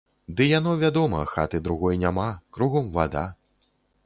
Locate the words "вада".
2.97-3.29